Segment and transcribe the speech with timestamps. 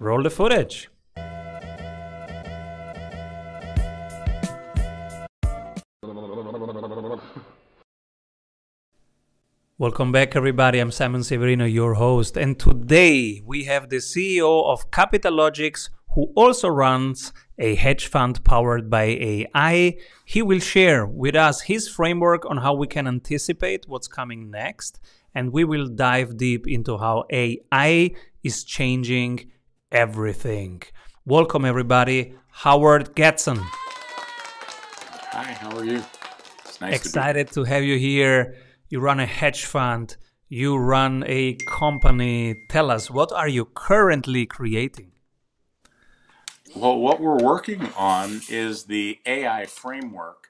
[0.00, 0.90] Roll the footage.
[9.78, 10.80] Welcome back, everybody.
[10.80, 16.68] I'm Simon Severino, your host, and today we have the CEO of Capitalogix, who also
[16.68, 19.96] runs a hedge fund powered by AI.
[20.24, 24.98] He will share with us his framework on how we can anticipate what's coming next,
[25.34, 28.10] and we will dive deep into how AI
[28.42, 29.50] is changing
[29.94, 30.82] everything.
[31.24, 32.34] Welcome, everybody.
[32.50, 33.58] Howard Getson.
[35.30, 36.02] Hi, how are you?
[36.64, 38.56] It's nice Excited to, to have you here
[38.88, 40.16] you run a hedge fund,
[40.48, 42.54] you run a company.
[42.68, 45.12] Tell us, what are you currently creating?
[46.76, 50.48] Well, what we're working on is the AI framework.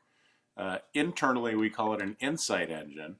[0.57, 3.17] Uh, internally, we call it an insight engine.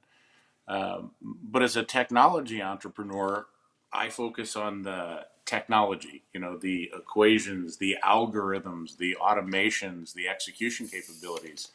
[0.67, 3.45] Um, but as a technology entrepreneur,
[3.93, 10.87] I focus on the technology, you know, the equations, the algorithms, the automations, the execution
[10.87, 11.69] capabilities.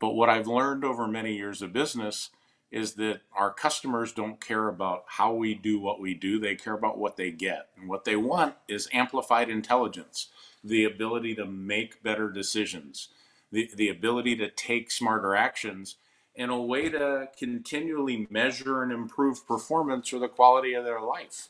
[0.00, 2.30] But what I've learned over many years of business
[2.70, 6.74] is that our customers don't care about how we do what we do, they care
[6.74, 7.68] about what they get.
[7.76, 10.28] And what they want is amplified intelligence,
[10.62, 13.08] the ability to make better decisions,
[13.50, 15.96] the, the ability to take smarter actions,
[16.36, 21.48] and a way to continually measure and improve performance or the quality of their life.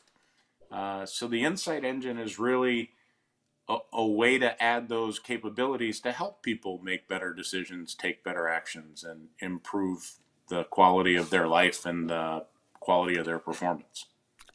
[0.71, 2.91] Uh, so the Insight Engine is really
[3.67, 8.47] a, a, way to add those capabilities to help people make better decisions, take better
[8.47, 12.45] actions, and improve the quality of their life and the
[12.79, 14.05] quality of their performance.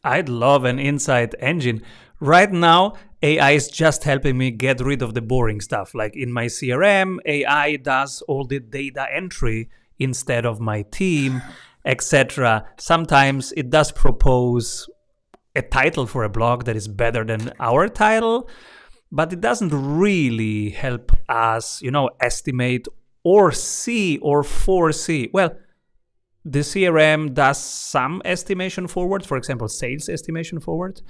[0.05, 1.83] I'd love an insight engine.
[2.21, 5.95] Right now, AI is just helping me get rid of the boring stuff.
[5.95, 11.43] Like in my CRM, AI does all the data entry instead of my team,
[11.85, 12.67] etc.
[12.79, 14.89] Sometimes it does propose
[15.55, 18.49] a title for a blog that is better than our title,
[19.11, 22.89] but it doesn't really help us, you know, estimate
[23.23, 25.31] or see or foresee.
[25.33, 25.57] Well,
[26.45, 31.01] the CRM does some estimation forward, for example, sales estimation forward,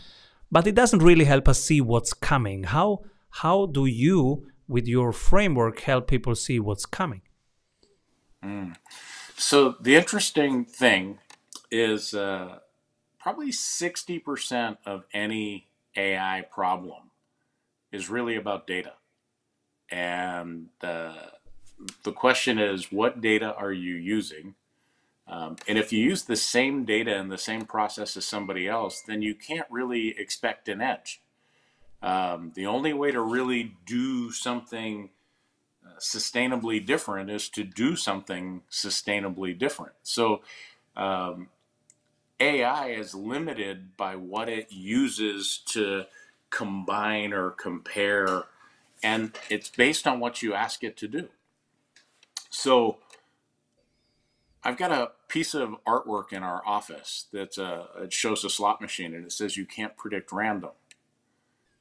[0.50, 2.64] but it doesn't really help us see what's coming.
[2.64, 3.00] How
[3.30, 7.22] how do you, with your framework, help people see what's coming?
[8.44, 8.76] Mm.
[9.36, 11.18] So the interesting thing
[11.68, 12.58] is uh,
[13.24, 17.10] probably sixty percent of any AI problem
[17.90, 18.92] is really about data,
[19.90, 21.30] and uh,
[22.02, 24.54] the question is, what data are you using?
[25.26, 29.00] Um, and if you use the same data and the same process as somebody else,
[29.00, 31.22] then you can't really expect an edge.
[32.02, 35.08] Um, the only way to really do something
[35.82, 39.94] uh, sustainably different is to do something sustainably different.
[40.02, 40.42] So
[40.94, 41.48] um,
[42.40, 46.04] AI is limited by what it uses to
[46.50, 48.44] combine or compare,
[49.02, 51.28] and it's based on what you ask it to do.
[52.50, 52.98] So
[54.62, 57.58] I've got a piece of artwork in our office that
[58.02, 60.70] it shows a slot machine and it says you can't predict random.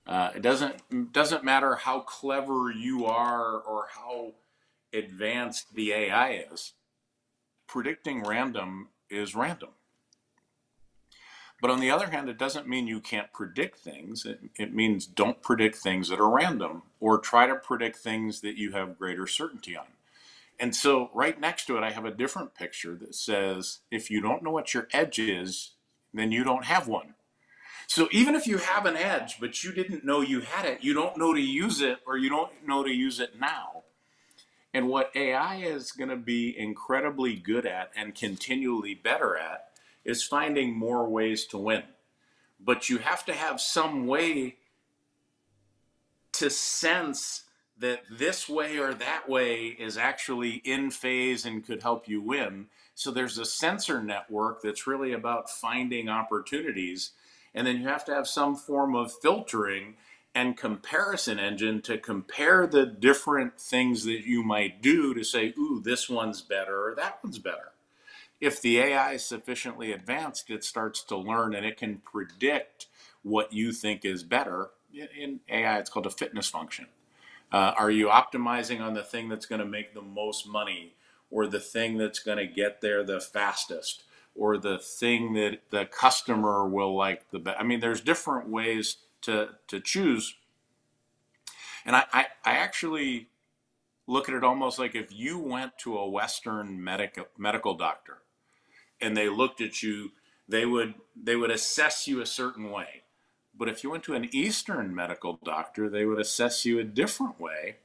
[0.06, 4.34] Uh, it doesn't doesn't matter how clever you are or how
[4.94, 6.74] advanced the AI is.
[7.68, 9.69] Predicting random is random.
[11.63, 14.25] But on the other hand, it doesn't mean you can't predict things.
[14.25, 18.57] It, it means don't predict things that are random or try to predict things that
[18.57, 19.85] you have greater certainty on.
[20.59, 24.19] And so right next to it, I have a different picture that says, if you
[24.19, 25.72] don't know what your edge is,
[26.13, 27.13] then you don't have one.
[27.88, 30.94] So even if you have an edge, but you didn't know you had it, you
[30.94, 33.84] don't know to use it or you don't know to use it now.
[34.74, 39.69] And what AI is going to be incredibly good at and continually better at
[40.06, 41.84] is finding more ways to win.
[42.59, 44.58] But you have to have some way
[46.34, 47.44] to sense
[47.78, 52.68] that this way or that way is actually in phase and could help you win.
[52.96, 57.12] So there's a sensor network that's really about finding opportunities.
[57.53, 59.96] And then you have to have some form of filtering
[60.36, 65.81] and comparison engine to compare the different things that you might do to say, ooh,
[65.83, 67.73] this one's better or that one's better.
[68.44, 72.88] If the AI is sufficiently advanced, it starts to learn and it can predict
[73.22, 74.72] what you think is better.
[74.94, 76.88] In AI, it's called a fitness function.
[77.54, 80.94] Uh, are you optimizing on the thing that's going to make the most money
[81.31, 84.04] or the thing that's going to get there the fastest
[84.36, 87.62] or the thing that the customer will like the best?
[87.62, 90.36] I mean, there's different ways to, to choose.
[91.86, 93.30] And I, I, I actually
[94.06, 98.18] look at it almost like if you went to a Western medical, medical doctor
[99.03, 100.13] and they looked at you,
[100.50, 103.03] they would, they would assess you a certain way
[103.55, 107.39] But if you went to an Eastern medical doctor, they would assess you a different
[107.39, 107.77] way.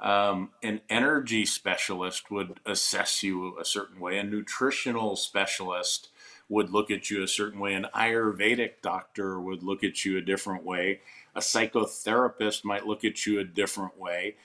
[0.00, 4.18] Um, an energy specialist would assess you a certain way.
[4.18, 6.10] A nutritional specialist
[6.48, 7.74] would look at you a certain way.
[7.74, 11.00] An Ayurvedic doctor would look at you a different way.
[11.34, 14.36] A psychotherapist might look at you a different way.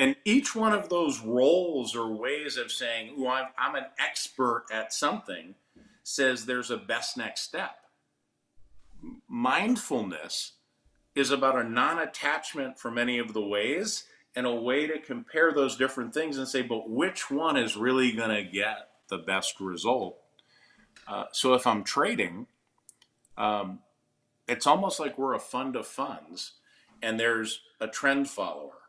[0.00, 4.64] And each one of those roles or ways of saying, oh, I'm, I'm an expert
[4.72, 5.54] at something,
[6.02, 7.76] says there's a best next step.
[9.28, 10.52] Mindfulness
[11.14, 14.04] is about a non attachment from any of the ways
[14.34, 18.10] and a way to compare those different things and say, but which one is really
[18.10, 20.16] going to get the best result?
[21.06, 22.46] Uh, so if I'm trading,
[23.36, 23.80] um,
[24.48, 26.52] it's almost like we're a fund of funds
[27.02, 28.79] and there's a trend follower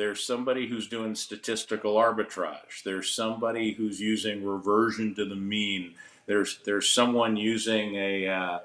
[0.00, 2.82] there's somebody who's doing statistical arbitrage.
[2.86, 5.94] There's somebody who's using reversion to the mean.
[6.24, 8.58] There's there's someone using a uh,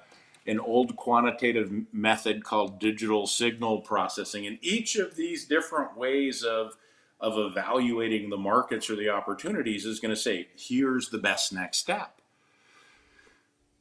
[0.47, 4.47] an old quantitative method called digital signal processing.
[4.47, 6.77] And each of these different ways of
[7.19, 11.79] of evaluating the markets or the opportunities is going to say, here's the best next
[11.79, 12.21] step.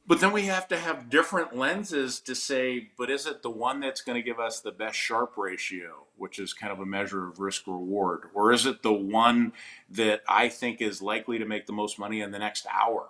[0.06, 3.80] But then we have to have different lenses to say, but is it the one
[3.80, 7.26] that's going to give us the best Sharpe ratio, which is kind of a measure
[7.26, 8.24] of risk reward?
[8.34, 9.54] Or is it the one
[9.88, 13.08] that I think is likely to make the most money in the next hour?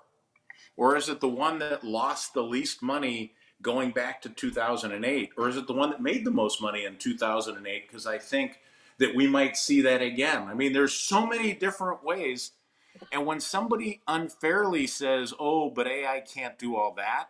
[0.77, 5.31] Or is it the one that lost the least money going back to 2008?
[5.37, 7.89] Or is it the one that made the most money in 2008?
[7.89, 8.61] Because I think
[8.99, 10.45] that we might see that again.
[10.45, 12.53] I mean, there's so many different ways
[13.15, 17.27] and when somebody unfairly says, oh, but AI can't do all that,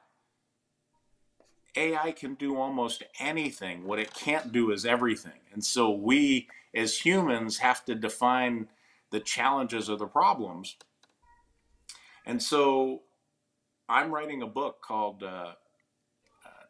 [1.77, 3.85] AI can do almost anything.
[3.85, 5.41] What it can't do is everything.
[5.53, 8.69] And so we, as humans, have to define
[9.11, 10.77] the challenges or the problems.
[12.25, 13.03] And so
[13.87, 15.53] I'm writing a book called uh, uh,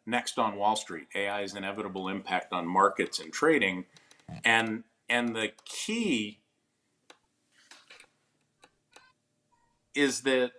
[0.05, 3.85] Next on Wall Street AI's Inevitable Impact on Markets and Trading.
[4.43, 6.39] And, and the key
[9.95, 10.51] is that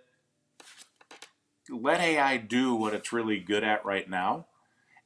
[1.69, 4.45] let AI do what it's really good at right now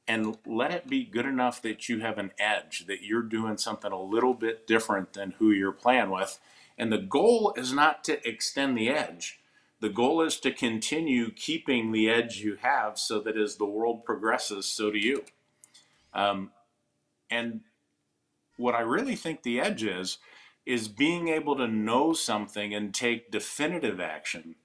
[0.08, 3.92] and let it be good enough that you have an edge, that you're doing something
[3.92, 6.40] a little bit different than who you're playing with.
[6.78, 9.40] And the goal is not to extend the edge.
[9.80, 14.06] The goal is to continue keeping the edge you have so that as the world
[14.06, 15.24] progresses, so do you.
[16.14, 16.52] Um,
[17.30, 17.62] and
[18.58, 20.18] what I really think the edge is,
[20.72, 24.56] is being able to know something and take definitive action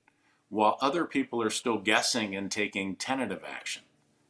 [0.51, 3.83] while other people are still guessing and taking tentative action.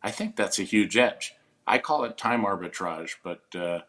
[0.02, 1.34] I think that's a huge edge.
[1.66, 3.80] I call it time arbitrage, but uh,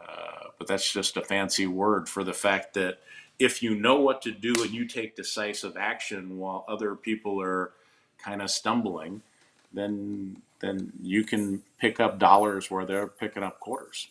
[0.00, 3.00] uh, but that's just a fancy word for the fact that
[3.40, 7.72] if you know what to do and you take decisive action while other people are
[8.18, 9.22] kind of stumbling,
[9.72, 14.08] then then you can pick up dollars where they're picking up quarters.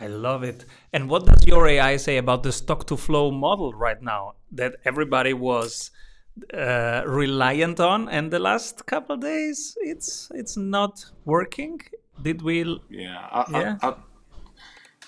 [0.00, 0.64] I love it.
[0.92, 4.76] And what does your AI say about the stock to flow model right now that
[4.84, 5.90] everybody was
[6.54, 11.80] uh, reliant on, and the last couple of days it's it's not working?
[12.22, 12.80] Did we?
[12.88, 13.28] Yeah.
[13.30, 13.78] I'll, yeah.
[13.82, 13.98] I'll,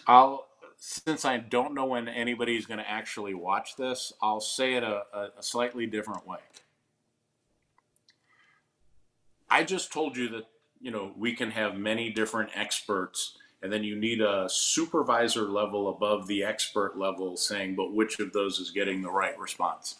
[0.06, 0.46] I'll,
[0.76, 5.02] since I don't know when anybody's going to actually watch this, I'll say it a,
[5.38, 6.38] a slightly different way.
[9.48, 10.44] I just told you that
[10.80, 15.90] you know we can have many different experts and then you need a supervisor level
[15.90, 19.96] above the expert level saying, but which of those is getting the right response?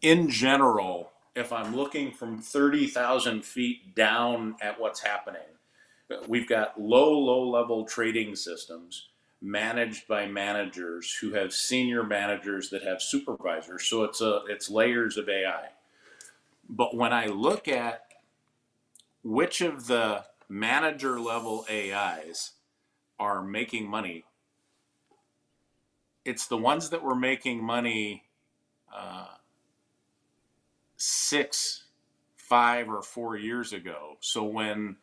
[0.00, 5.42] In general, if I'm looking from 30,000 feet down at what's happening,
[6.26, 9.08] we've got low, low level trading systems
[9.42, 13.84] managed by managers who have senior managers that have supervisors.
[13.84, 15.68] So it's a it's layers of AI.
[16.68, 18.06] But when I look at
[19.22, 22.52] which of the manager level AIs
[23.18, 24.24] are making money,
[26.24, 28.24] it's the ones that were making money
[28.94, 29.26] uh,
[30.96, 31.84] six,
[32.36, 34.16] five, or four years ago.
[34.20, 34.96] So when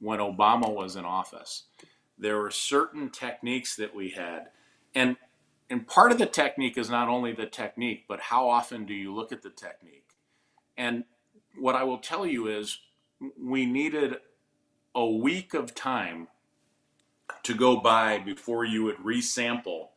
[0.00, 1.64] when Obama was in office,
[2.18, 4.48] there were certain techniques that we had,
[4.94, 5.16] and
[5.70, 9.14] and part of the technique is not only the technique, but how often do you
[9.14, 10.08] look at the technique?
[10.76, 11.04] And
[11.58, 12.78] what I will tell you is
[13.38, 14.16] we needed
[14.98, 16.26] a week of time
[17.44, 19.90] to go by before you would resample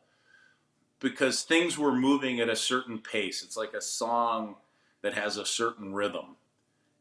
[1.00, 3.42] because things were moving at a certain pace.
[3.42, 4.54] It's like a song
[5.02, 6.36] that has a certain rhythm.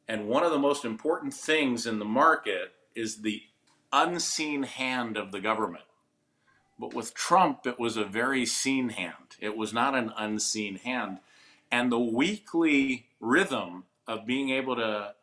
[0.08, 3.44] And one of the most important things in the market is the
[3.94, 5.84] unseen hand of the government.
[6.80, 9.38] But with Trump, it was a very seen hand.
[9.40, 11.20] It was not an unseen hand.
[11.72, 15.14] And the weekly rhythm of being able to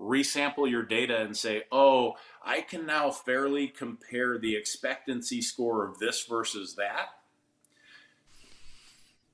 [0.00, 2.14] resample your data and say, oh,
[2.44, 7.08] I can now fairly compare the expectancy score of this versus that.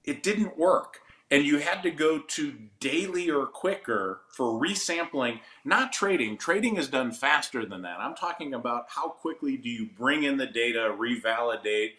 [0.04, 1.00] It didn't work.
[1.30, 6.37] And you had to go to daily or quicker for resampling, not trading.
[6.37, 7.99] Trading is done faster than that.
[7.99, 11.92] I'm talking about how quickly do you bring in the data, revalidate,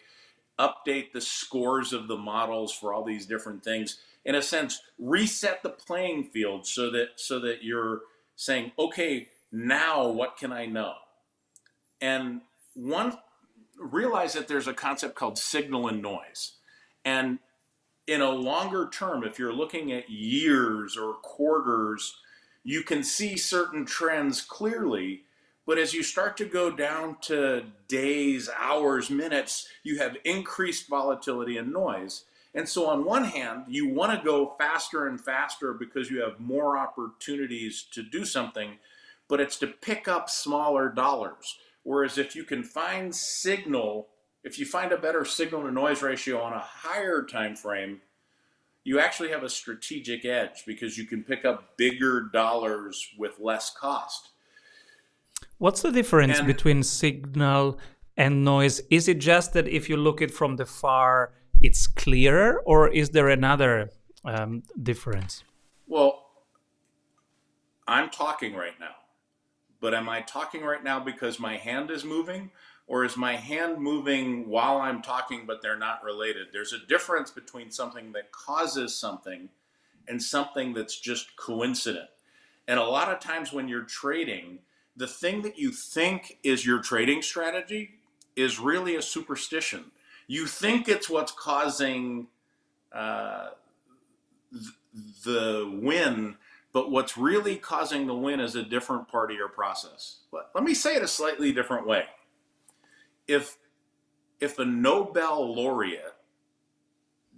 [0.58, 3.98] update the scores of the models for all these different things.
[4.24, 8.02] In a sense, reset the playing field so that so that you're
[8.36, 10.94] saying, okay, now what can I know?
[12.00, 12.42] And
[12.74, 13.16] one,
[13.78, 16.52] realize that there's a concept called signal and noise.
[17.04, 17.38] And
[18.06, 22.16] in a longer term, if you're looking at years or quarters,
[22.62, 25.22] you can see certain trends clearly.
[25.66, 31.56] But as you start to go down to days, hours, minutes, you have increased volatility
[31.56, 32.24] and noise.
[32.56, 36.40] And so, on one hand, you want to go faster and faster because you have
[36.40, 38.78] more opportunities to do something,
[39.28, 41.58] but it's to pick up smaller dollars.
[41.82, 44.08] Whereas if you can find signal,
[44.42, 48.00] if you find a better signal to noise ratio on a higher time frame,
[48.84, 53.70] you actually have a strategic edge because you can pick up bigger dollars with less
[53.70, 54.30] cost.
[55.58, 57.78] What's the difference and, between signal
[58.16, 58.80] and noise?
[58.88, 63.10] Is it just that if you look it from the far, it's clearer, or is
[63.10, 63.90] there another
[64.24, 65.44] um, difference?
[65.86, 66.26] Well,
[67.86, 68.96] I'm talking right now,
[69.80, 72.50] but am I talking right now because my hand is moving,
[72.86, 76.48] or is my hand moving while I'm talking, but they're not related?
[76.52, 79.48] There's a difference between something that causes something
[80.08, 82.08] and something that's just coincident.
[82.68, 84.60] And a lot of times when you're trading,
[84.96, 87.90] the thing that you think is your trading strategy
[88.34, 89.92] is really a superstition
[90.26, 92.26] you think it's what's causing
[92.92, 93.50] uh,
[94.52, 94.64] th-
[95.24, 96.36] the win,
[96.72, 100.18] but what's really causing the win is a different part of your process.
[100.32, 102.04] But let me say it a slightly different way.
[103.26, 103.56] If
[104.40, 106.14] if a Nobel laureate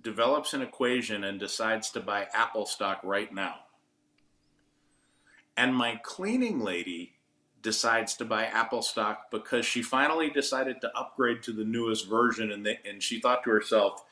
[0.03, 3.57] develops an equation and decides to buy Apple stock right now,
[5.57, 7.18] and my cleaning lady
[7.69, 12.51] decides to buy Apple stock because she finally decided to upgrade to the newest version
[12.51, 14.05] and they, and she thought to herself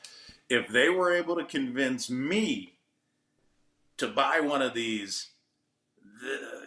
[0.47, 2.75] if they were able to convince me
[3.97, 5.29] to buy one of these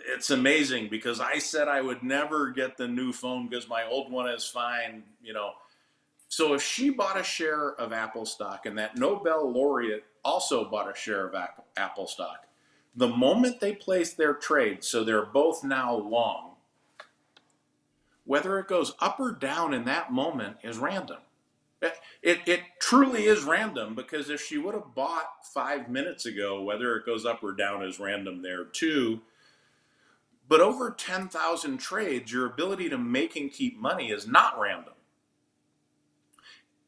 [0.08, 4.10] it's amazing because I said I would never get the new phone because my old
[4.10, 5.52] one is fine, you know.
[6.26, 10.90] So if she bought a share of Apple stock and that Nobel laureate also bought
[10.90, 11.36] a share of
[11.76, 12.46] Apple stock,
[12.96, 16.49] the moment they place their trade, so they're both now long,
[18.24, 21.18] whether it goes up or down in that moment is random.
[21.82, 26.62] It, it, it, truly is random because if she would have bought five minutes ago,
[26.62, 29.22] whether it goes up or down is random there too.
[30.46, 34.94] But over 10,000 trades, your ability to make and keep money is not random.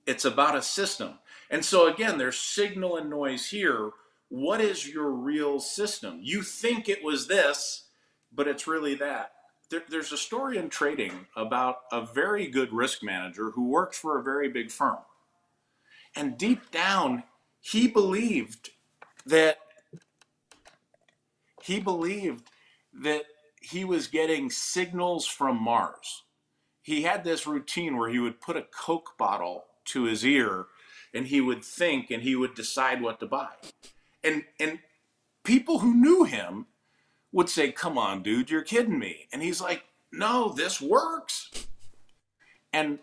[0.05, 1.15] It's about a system.
[1.49, 3.91] And so, again, there's signal and noise here.
[4.29, 6.19] What is your real system?
[6.23, 7.85] You think it was this,
[8.33, 9.33] but it's really that
[9.73, 14.19] there, there's a story in trading about a very good risk manager who works for
[14.19, 14.99] a very big firm.
[16.15, 17.25] And deep down,
[17.61, 18.71] he believed
[19.27, 19.59] that
[21.63, 22.45] he believed
[22.93, 23.25] that
[23.61, 26.25] he was getting signals from Mars.
[26.83, 30.67] He had this routine where he would put a Coke bottle to his ear
[31.15, 33.49] and he would think and he would decide what to buy.
[34.23, 34.81] And and
[35.45, 36.67] people who knew him
[37.33, 39.29] would say, Come on, dude, you're kidding me.
[39.33, 41.51] And he's like, No, this works.
[42.73, 42.99] And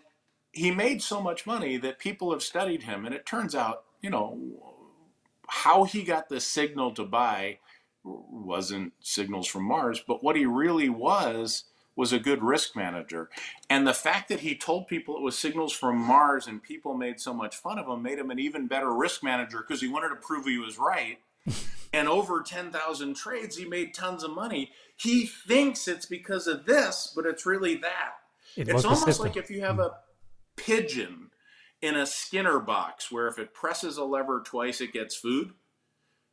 [0.52, 3.04] he made so much money that people have studied him.
[3.04, 4.38] And it turns out, you know,
[5.46, 7.58] how he got the signal to buy
[8.02, 11.64] wasn't signals from Mars, but what he really was
[11.96, 13.28] was a good risk manager.
[13.68, 17.20] And the fact that he told people it was signals from Mars and people made
[17.20, 20.08] so much fun of him made him an even better risk manager because he wanted
[20.10, 21.18] to prove he was right
[21.92, 24.70] and over 10,000 trades, he made tons of money.
[24.96, 28.14] He thinks it's because of this, but it's really that.
[28.56, 29.96] It it's almost like if you have a
[30.56, 31.30] pigeon
[31.82, 35.52] in a Skinner box where if it presses a lever twice, it gets food.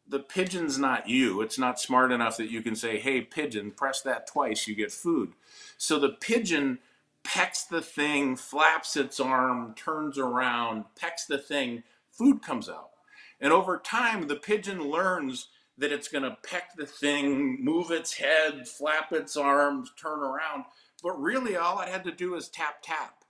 [0.08, 1.42] The pigeon's not you.
[1.42, 4.92] It's not smart enough that you can say, hey, pigeon, press that twice, you get
[4.92, 5.34] food.
[5.78, 6.80] So the pigeon
[7.24, 12.90] pecks the thing, flaps its arm, turns around, pecks the thing, food comes out.
[13.40, 18.14] And over time, the pigeon learns that it's going to peck the thing, move its
[18.14, 20.66] head, flap its arms, turn around.
[21.04, 23.24] But really, all it had to do is tap, tap.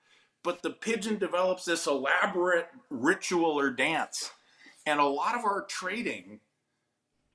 [0.44, 4.32] But the pigeon develops this elaborate ritual or dance.
[4.86, 6.40] And a lot of our trading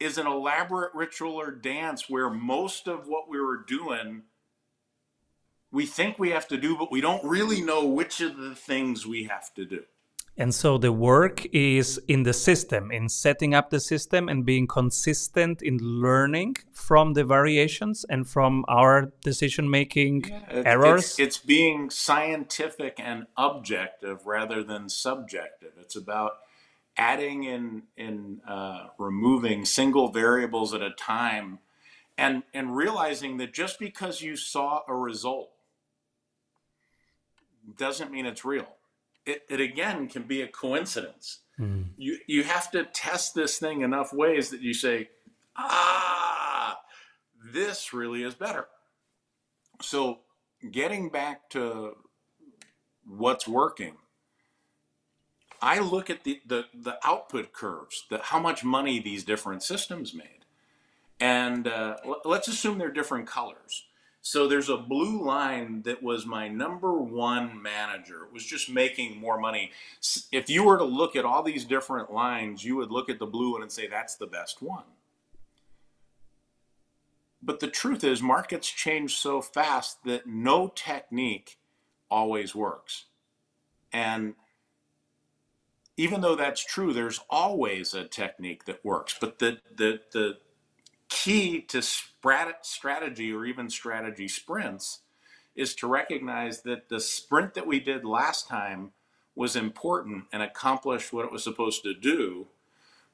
[0.01, 4.23] is an elaborate ritual or dance where most of what we were doing
[5.73, 9.07] we think we have to do, but we don't really know which of the things
[9.07, 9.83] we have to do.
[10.43, 14.67] And so the work is in the system, in setting up the system and being
[14.67, 21.11] consistent in learning from the variations and from our decision making yeah, errors.
[21.11, 25.75] It's, it's, being scientific and objective rather than subjective.
[25.81, 26.33] It's about
[26.97, 31.61] adding and in, in uh, removing single variables at a time
[32.19, 35.53] and, and realizing that just because you saw a result
[37.79, 38.67] doesn't mean it's real
[39.27, 41.41] it, it again can be a coincidence.
[41.59, 41.91] Mm.
[41.97, 45.11] You you have to test this thing enough ways that you say,
[45.57, 46.79] ah,
[47.53, 48.67] this really is better.
[49.81, 50.21] So
[50.71, 51.97] getting back to
[53.07, 53.97] what's working,
[55.61, 60.15] I look at the, the, the output curves, the, how much money these different systems
[60.15, 60.45] made.
[61.21, 63.87] And uh, let's assume they're different colors.
[64.25, 68.25] So there's a blue line that was my number one manager.
[68.25, 69.73] It was just making more money.
[70.31, 73.27] If you were to look at all these different lines, you would look at the
[73.27, 74.85] blue one and say that's the best one.
[77.43, 81.59] But the truth is, markets change so fast that no technique
[82.09, 83.07] always works.
[83.93, 84.35] And
[85.97, 89.17] even though that's true, there's always a technique that works.
[89.21, 90.39] But the the the
[91.13, 95.01] key to strategy or even strategy sprints
[95.55, 98.93] is to recognize that the sprint that we did last time
[99.35, 102.47] was important and accomplished what it was supposed to do.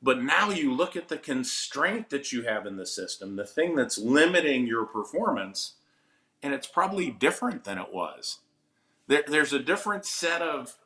[0.00, 3.74] But now you look at the constraint that you have in the system, the thing
[3.74, 5.74] that's limiting your performance,
[6.40, 8.38] and it's probably different than it was.
[9.08, 10.76] There, there's a different set of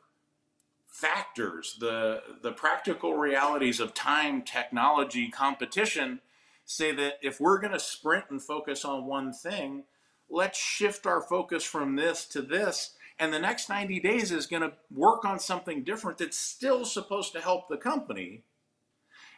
[0.87, 6.21] factors, the, the practical realities of time, technology, competition
[6.65, 9.83] say that if we're going to sprint and focus on one thing,
[10.29, 12.95] let's shift our focus from this to this.
[13.19, 17.33] And the next 90 days is going to work on something different that's still supposed
[17.33, 18.43] to help the company.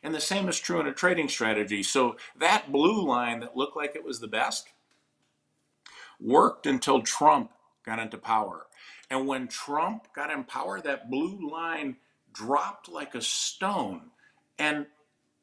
[0.01, 1.83] And the same is true in a trading strategy.
[1.83, 4.69] So that blue line that looked like it was the best
[6.19, 7.51] worked until Trump
[7.85, 8.67] got into power.
[9.09, 11.97] And when Trump got in power, that blue line
[12.33, 14.01] dropped like a stone.
[14.57, 14.87] And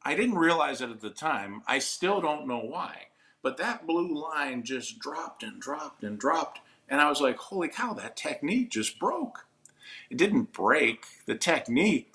[0.05, 1.63] I didn't realize it at the time.
[1.67, 3.07] I still don't know why.
[3.43, 6.61] But that blue line just dropped and dropped and dropped.
[6.89, 9.47] And I was like, holy cow, that technique just broke.
[10.11, 11.05] It didn't break.
[11.27, 12.15] The technique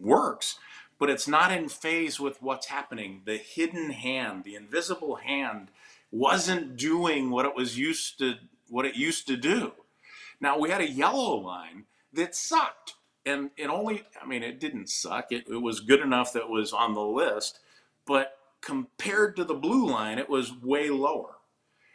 [0.00, 0.58] works,
[0.98, 3.22] but it's not in phase with what's happening.
[3.24, 5.68] The hidden hand, the invisible hand,
[6.10, 8.34] wasn't doing what it was used to
[8.68, 9.72] what it used to do.
[10.40, 12.95] Now we had a yellow line that sucked
[13.26, 15.32] and it only i mean it didn't suck.
[15.32, 17.60] It, it was good enough that was on the list
[18.06, 21.36] but compared to the blue line it was way lower.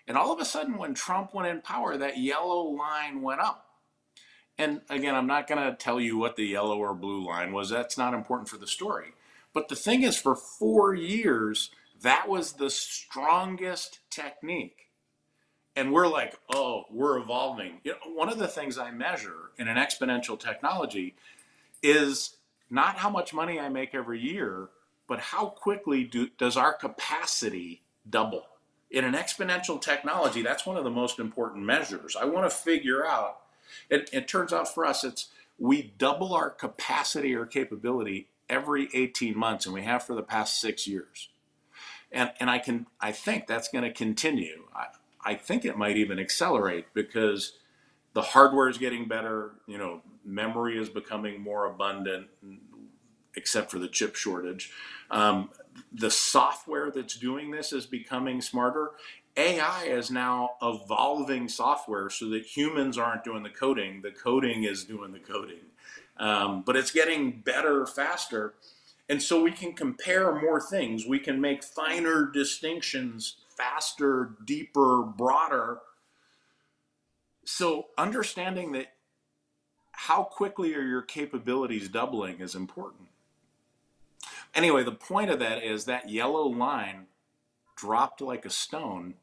[0.07, 3.65] And all of a sudden when trump went in power that yellow line went up.
[4.57, 7.69] And again i'm not going to tell you what the yellow or blue line was.
[7.69, 9.13] That's not important for the story.
[9.53, 14.90] But the thing is for four years that was the strongest technique
[15.75, 17.79] and we're like, oh, we're evolving.
[17.83, 21.15] You know, one of the things I measure in an exponential technology
[21.81, 22.37] is
[22.69, 24.69] not how much money I make every year,
[25.07, 28.45] but how quickly do, does our capacity double?
[28.89, 32.17] In an exponential technology, that's one of the most important measures.
[32.19, 33.39] I want to figure out,
[33.89, 39.37] it, it turns out for us, it's we double our capacity or capability every 18
[39.37, 41.29] months, and we have for the past six years.
[42.11, 44.63] And, and I can I think that's going to continue.
[44.75, 44.87] I,
[45.25, 47.53] I think it might even accelerate because
[48.13, 49.53] the hardware is getting better.
[49.67, 52.27] You know, memory is becoming more abundant,
[53.35, 54.71] except for the chip shortage.
[55.09, 55.49] Um,
[55.93, 58.91] the software that's doing this is becoming smarter.
[59.37, 64.83] AI is now evolving software so that humans aren't doing the coding, the coding is
[64.83, 65.61] doing the coding.
[66.17, 68.53] Um, but it's getting better faster.
[69.09, 71.05] And so we can compare more things.
[71.05, 75.79] We can make finer distinctions faster, deeper, broader.
[77.45, 78.93] So understanding that
[79.91, 83.09] how quickly are your capabilities doubling is important.
[84.55, 87.05] Anyway, the point of that is that yellow line
[87.75, 89.13] dropped like a stone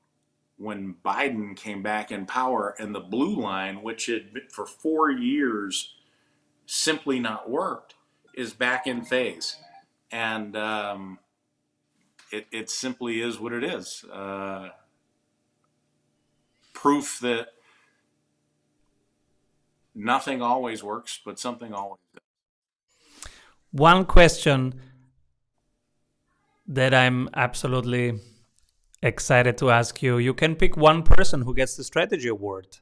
[0.56, 5.94] when Biden came back in power, and the blue line, which had for four years
[6.66, 7.94] simply not worked,
[8.34, 9.56] is back in phase.
[10.10, 11.18] And um,
[12.30, 14.04] it, it simply is what it is.
[14.12, 14.70] Uh,
[16.72, 17.48] proof that
[19.94, 22.22] nothing always works, but something always does.
[23.70, 24.80] One question
[26.66, 28.20] that I'm absolutely
[29.02, 30.18] excited to ask you.
[30.18, 32.78] You can pick one person who gets the strategy award.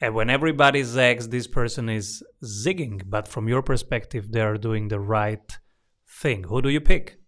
[0.00, 4.88] And when everybody zags, this person is zigging, but from your perspective, they are doing
[4.88, 5.58] the right
[6.06, 6.44] thing.
[6.44, 7.18] Who do you pick?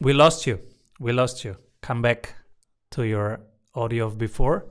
[0.00, 0.60] We lost you.
[0.98, 1.56] We lost you.
[1.82, 2.34] Come back
[2.92, 3.40] to your
[3.74, 4.66] audio of before.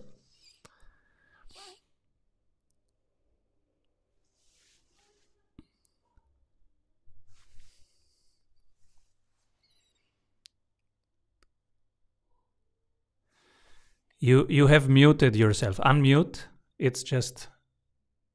[14.19, 15.77] You you have muted yourself.
[15.77, 16.47] Unmute.
[16.77, 17.47] It's just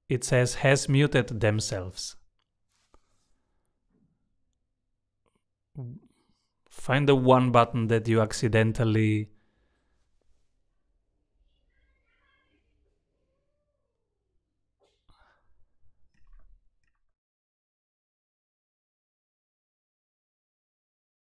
[0.09, 2.16] it says has muted themselves.
[6.74, 9.30] Find the one button that you accidentally